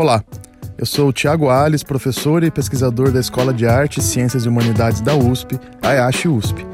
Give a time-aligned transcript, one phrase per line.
[0.00, 0.22] Olá,
[0.78, 5.00] eu sou o Tiago Alves, professor e pesquisador da Escola de Artes, Ciências e Humanidades
[5.00, 6.64] da USP, a EASH USP,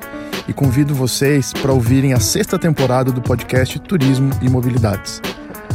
[0.47, 5.23] e convido vocês para ouvirem a sexta temporada do podcast Turismo e Mobilidades.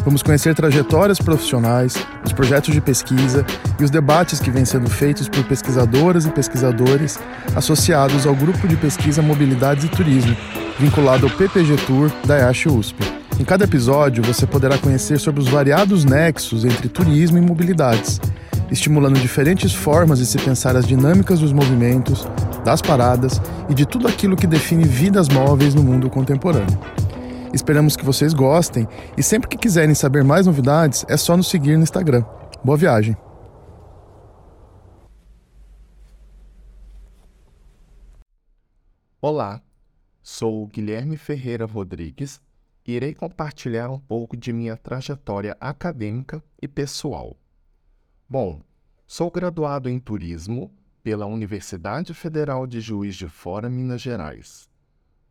[0.05, 3.43] Vamos conhecer trajetórias profissionais, os projetos de pesquisa
[3.79, 7.17] e os debates que vêm sendo feitos por pesquisadoras e pesquisadores
[7.55, 10.37] associados ao grupo de pesquisa Mobilidades e Turismo,
[10.77, 13.18] vinculado ao PPG Tour da EASH USP.
[13.39, 18.19] Em cada episódio, você poderá conhecer sobre os variados nexos entre turismo e mobilidades,
[18.69, 22.27] estimulando diferentes formas de se pensar as dinâmicas dos movimentos,
[22.65, 26.77] das paradas e de tudo aquilo que define vidas móveis no mundo contemporâneo.
[27.53, 31.77] Esperamos que vocês gostem e sempre que quiserem saber mais novidades, é só nos seguir
[31.77, 32.25] no Instagram.
[32.61, 33.15] Boa viagem!
[39.21, 39.61] Olá,
[40.21, 42.41] sou Guilherme Ferreira Rodrigues
[42.89, 47.37] irei compartilhar um pouco de minha trajetória acadêmica e pessoal.
[48.27, 48.61] Bom,
[49.05, 50.71] sou graduado em turismo
[51.03, 54.69] pela Universidade Federal de Juiz de Fora, Minas Gerais.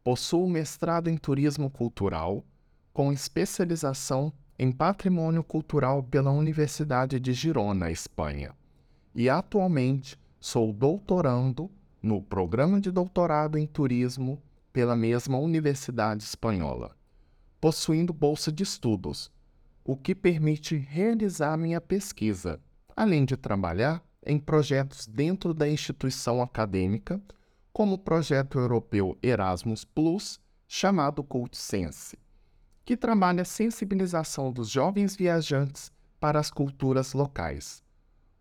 [0.04, 2.44] Possuo mestrado em turismo cultural
[2.92, 8.54] com especialização em patrimônio cultural pela Universidade de Girona, Espanha.
[9.14, 11.70] E atualmente sou doutorando
[12.02, 14.42] no programa de doutorado em turismo
[14.72, 16.97] pela mesma Universidade Espanhola
[17.60, 19.30] possuindo bolsa de estudos,
[19.84, 22.60] o que permite realizar minha pesquisa,
[22.96, 27.20] além de trabalhar em projetos dentro da instituição acadêmica,
[27.72, 32.18] como o projeto europeu Erasmus Plus, chamado CultSense,
[32.84, 37.82] que trabalha a sensibilização dos jovens viajantes para as culturas locais.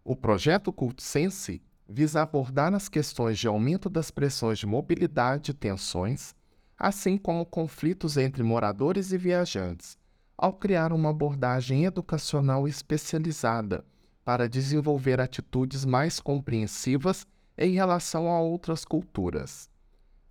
[0.04, 6.36] O projeto CultSense visa abordar as questões de aumento das pressões de mobilidade e tensões
[6.78, 9.98] assim como conflitos entre moradores e viajantes,
[10.38, 13.84] ao criar uma abordagem educacional especializada
[14.24, 17.26] para desenvolver atitudes mais compreensivas
[17.58, 19.70] em relação a outras culturas.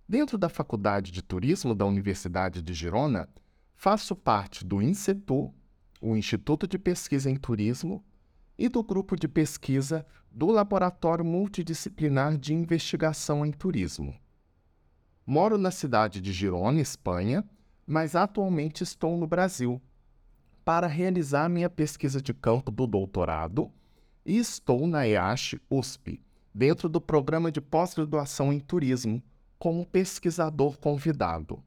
[0.07, 3.27] Dentro da Faculdade de Turismo da Universidade de Girona,
[3.75, 5.53] faço parte do INSETU,
[5.99, 8.01] o Instituto de Pesquisa em Turismo,
[8.57, 14.15] e do grupo de pesquisa do Laboratório Multidisciplinar de Investigação em Turismo.
[15.29, 17.43] Moro na cidade de Girona, Espanha,
[17.85, 19.81] mas atualmente estou no Brasil
[20.63, 23.69] para realizar minha pesquisa de campo do doutorado
[24.25, 26.21] e estou na EASH USP,
[26.53, 29.21] dentro do programa de pós-graduação em turismo,
[29.59, 31.61] como pesquisador convidado,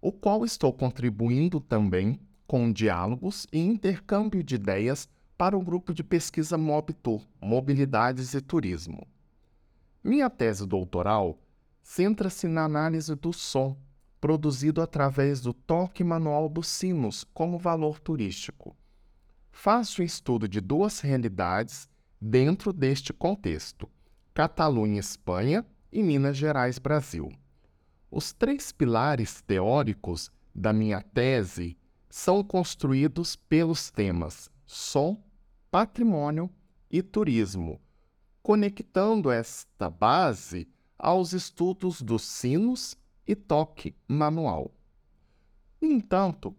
[0.00, 6.04] o qual estou contribuindo também com diálogos e intercâmbio de ideias para o grupo de
[6.04, 9.04] pesquisa MobTour, Mobilidades e Turismo.
[10.04, 11.41] Minha tese doutoral
[11.82, 13.76] centra-se na análise do som,
[14.20, 18.76] produzido através do toque manual dos sinos como valor turístico.
[19.50, 21.88] Faço o estudo de duas realidades
[22.20, 23.90] dentro deste contexto:
[24.32, 27.30] Catalunha, Espanha e Minas Gerais, Brasil.
[28.10, 31.76] Os três pilares teóricos da minha tese
[32.08, 35.22] são construídos pelos temas som,
[35.70, 36.50] patrimônio
[36.90, 37.80] e turismo,
[38.42, 40.68] conectando esta base
[40.98, 44.70] aos estudos dos sinos e toque manual.
[45.80, 46.54] No entanto,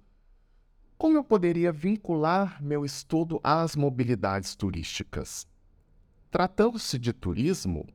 [0.98, 5.48] como eu poderia vincular meu estudo às mobilidades turísticas?
[6.32, 7.86] Tratando-se de turismo,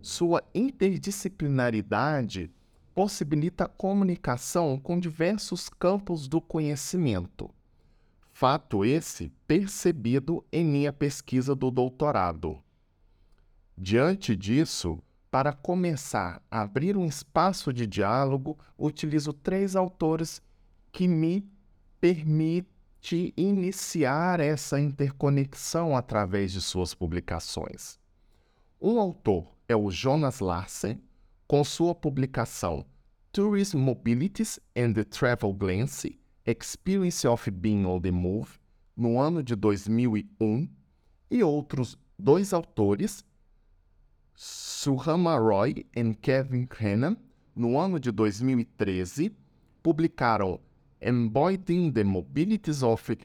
[0.00, 2.50] sua interdisciplinaridade
[2.94, 7.50] possibilita a comunicação com diversos campos do conhecimento.
[8.32, 12.62] Fato esse percebido em minha pesquisa do doutorado.
[13.76, 14.98] Diante disso,
[15.34, 20.40] para começar a abrir um espaço de diálogo, utilizo três autores
[20.92, 21.44] que me
[22.00, 27.98] permite iniciar essa interconexão através de suas publicações.
[28.80, 31.02] Um autor é o Jonas Larsen,
[31.48, 32.86] com sua publicação
[33.32, 36.16] Tourism Mobilities and the Travel Glance
[36.46, 38.50] Experience of Being on the Move,
[38.96, 40.68] no ano de 2001,
[41.28, 43.24] e outros dois autores,
[44.36, 47.16] Suhama Roy e Kevin Hannan,
[47.54, 49.32] no ano de 2013,
[49.80, 50.60] publicaram
[51.00, 53.16] Embodying the Mobilities of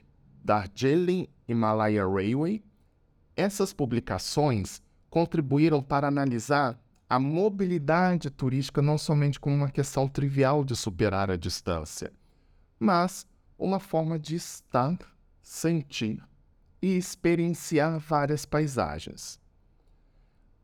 [0.44, 2.64] Darjeeling Himalaya Railway.
[3.36, 6.80] Essas publicações contribuíram para analisar
[7.10, 12.14] a mobilidade turística não somente como uma questão trivial de superar a distância,
[12.80, 13.26] mas
[13.58, 14.98] uma forma de estar,
[15.42, 16.24] sentir
[16.80, 19.40] e experienciar várias paisagens.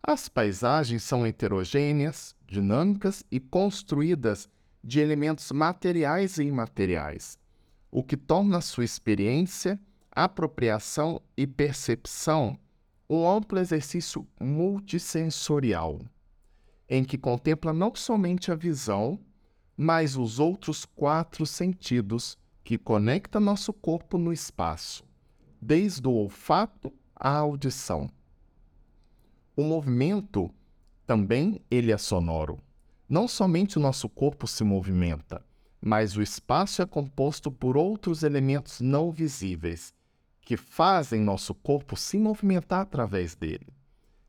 [0.08, 4.48] As paisagens são heterogêneas, dinâmicas e construídas
[4.84, 7.40] de elementos materiais e imateriais,
[7.90, 9.80] o que torna sua experiência
[10.12, 12.56] apropriação e percepção
[13.10, 16.00] um amplo exercício multissensorial,
[16.88, 19.20] em que contempla não somente a visão,
[19.76, 25.04] mas os outros quatro sentidos que conectam nosso corpo no espaço,
[25.60, 28.08] desde o olfato à audição.
[29.56, 30.52] O movimento
[31.08, 32.60] também ele é sonoro.
[33.08, 35.46] Não somente o nosso corpo se movimenta,
[35.80, 39.94] mas o espaço é composto por outros elementos não visíveis
[40.42, 43.68] que fazem nosso corpo se movimentar através dele.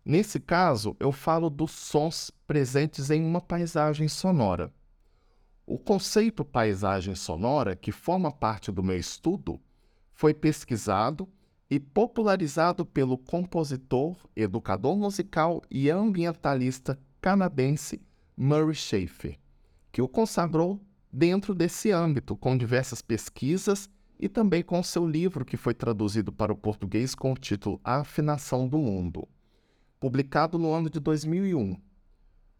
[0.05, 4.73] Nesse caso, eu falo dos sons presentes em uma paisagem sonora.
[5.67, 9.61] O conceito paisagem sonora, que forma parte do meu estudo,
[10.13, 11.29] foi pesquisado
[11.69, 18.01] e popularizado pelo compositor, educador musical e ambientalista canadense
[18.37, 19.39] Murray Schafer,
[19.91, 20.81] que o consagrou
[21.13, 26.53] dentro desse âmbito, com diversas pesquisas e também com seu livro que foi traduzido para
[26.53, 29.27] o português com o título A Afinação do Mundo,
[29.99, 31.77] publicado no ano de 2001.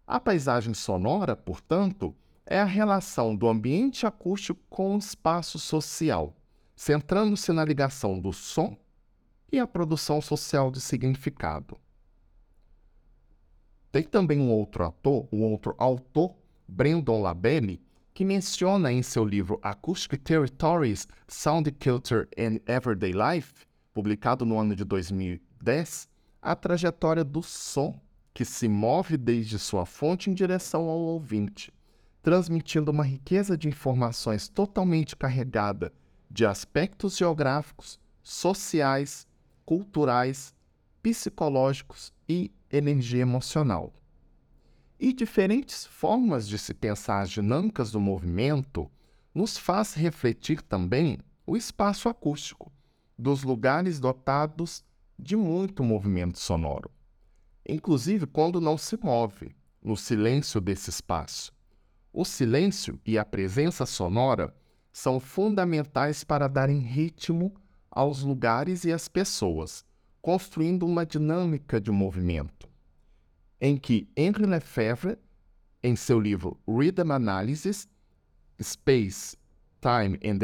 [0.07, 2.15] A paisagem sonora, portanto,
[2.45, 6.35] é a relação do ambiente acústico com o espaço social,
[6.75, 8.77] centrando-se na ligação do som
[9.51, 11.79] e a produção social de significado.
[13.93, 16.35] Tem também um outro ator, um outro autor,
[16.69, 17.81] Brandon Labelle,
[18.13, 24.75] que menciona em seu livro Acoustic Territories, Sound Culture and Everyday Life, publicado no ano
[24.75, 26.09] de 2010,
[26.43, 28.01] a trajetória do som
[28.35, 31.73] que se move desde sua fonte em direção ao ouvinte,
[32.23, 35.91] transmitindo uma riqueza de informações totalmente carregada
[36.31, 39.26] de aspectos geográficos, sociais,
[39.67, 40.55] culturais,
[41.03, 43.93] psicológicos e energia emocional.
[44.99, 48.91] E diferentes formas de se pensar as dinâmicas do movimento
[49.35, 52.73] nos faz refletir também o espaço acústico
[53.19, 54.85] dos lugares dotados
[55.19, 56.91] de muito movimento sonoro,
[57.69, 61.53] inclusive quando não se move, no silêncio desse espaço.
[62.13, 64.55] O silêncio e a presença sonora
[64.93, 67.55] são fundamentais para darem ritmo
[67.97, 69.83] aos lugares e às pessoas,
[70.21, 72.69] construindo uma dinâmica de movimento,
[73.59, 75.17] em que Henri Lefebvre,
[75.83, 77.89] em seu livro Rhythm Analysis,
[78.63, 79.35] Space,
[79.81, 80.39] Time and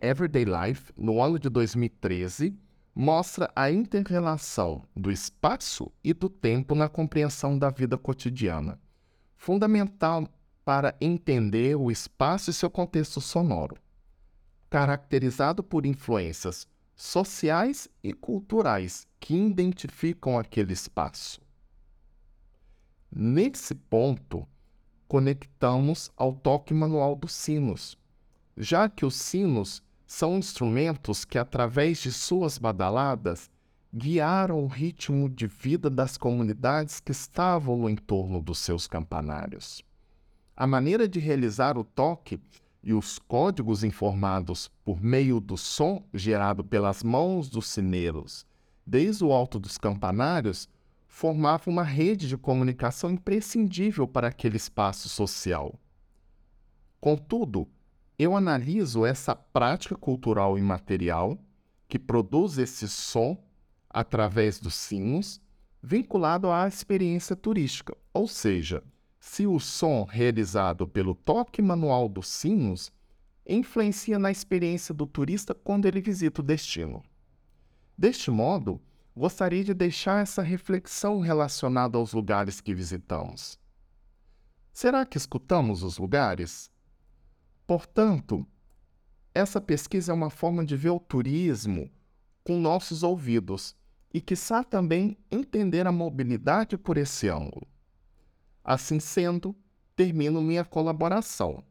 [0.00, 2.56] Everyday Life, no ano de 2013,
[2.94, 8.78] mostra a interrelação do espaço e do tempo na compreensão da vida cotidiana,
[9.36, 10.28] fundamental
[10.64, 13.81] para entender o espaço e seu contexto sonoro,
[14.72, 16.66] caracterizado por influências
[16.96, 21.42] sociais e culturais que identificam aquele espaço.
[23.14, 24.48] Nesse ponto,
[25.06, 27.98] conectamos ao toque manual dos sinos,
[28.56, 33.50] já que os sinos são instrumentos que, através de suas badaladas,
[33.94, 39.84] guiaram o ritmo de vida das comunidades que estavam no entorno dos seus campanários.
[40.56, 42.40] A maneira de realizar o toque
[42.82, 48.44] e os códigos informados por meio do som gerado pelas mãos dos sineiros,
[48.84, 50.68] desde o alto dos campanários,
[51.06, 55.78] formavam uma rede de comunicação imprescindível para aquele espaço social.
[57.00, 57.68] Contudo,
[58.18, 61.38] eu analiso essa prática cultural imaterial
[61.88, 63.36] que produz esse som
[63.90, 65.40] através dos sinos,
[65.82, 68.82] vinculado à experiência turística, ou seja,
[69.24, 72.92] se o som realizado pelo toque manual dos sinos
[73.46, 77.04] influencia na experiência do turista quando ele visita o destino.
[77.96, 78.82] Deste modo,
[79.16, 83.60] gostaria de deixar essa reflexão relacionada aos lugares que visitamos.
[84.72, 86.68] Será que escutamos os lugares?
[87.64, 88.44] Portanto,
[89.32, 91.88] essa pesquisa é uma forma de ver o turismo
[92.42, 93.76] com nossos ouvidos
[94.12, 97.68] e, quiçá, também entender a mobilidade por esse ângulo.
[98.64, 99.54] Assim sendo,
[99.96, 101.62] termino minha colaboração.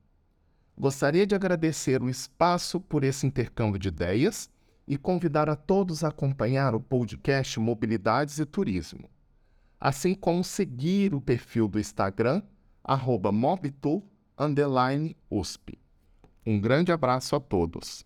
[0.78, 4.50] Gostaria de agradecer o espaço por esse intercâmbio de ideias
[4.88, 9.10] e convidar a todos a acompanhar o podcast Mobilidades e Turismo,
[9.80, 12.42] assim como seguir o perfil do Instagram,
[12.84, 13.32] arroba
[16.46, 18.06] Um grande abraço a todos.